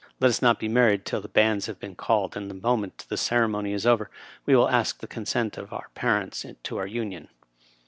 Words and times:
Let 0.19 0.29
ns 0.31 0.41
not 0.41 0.57
be 0.59 0.67
married 0.67 1.05
till 1.05 1.21
the 1.21 1.27
bands 1.27 1.67
have 1.67 1.79
been 1.79 1.93
called, 1.93 2.35
and 2.35 2.49
the 2.49 2.55
moment 2.55 3.05
the 3.09 3.17
ceremony 3.17 3.71
is 3.71 3.85
over 3.85 4.09
we 4.47 4.55
will 4.55 4.67
ask 4.67 4.97
the 4.97 5.05
consent 5.05 5.59
of 5.59 5.71
our 5.71 5.89
par 5.93 6.19
ents 6.21 6.43
to 6.63 6.77
our 6.77 6.87
union." 6.87 7.27